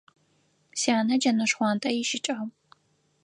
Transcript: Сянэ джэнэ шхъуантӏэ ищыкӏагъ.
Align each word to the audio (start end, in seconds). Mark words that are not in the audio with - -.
Сянэ 0.79 1.15
джэнэ 1.21 1.45
шхъуантӏэ 1.49 1.89
ищыкӏагъ. 2.01 2.45